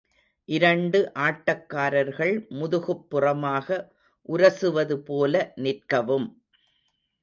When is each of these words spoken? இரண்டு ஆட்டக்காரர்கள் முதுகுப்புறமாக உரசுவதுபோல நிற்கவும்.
இரண்டு 0.49 0.99
ஆட்டக்காரர்கள் 1.19 2.33
முதுகுப்புறமாக 2.59 3.67
உரசுவதுபோல 4.29 5.33
நிற்கவும். 5.57 6.29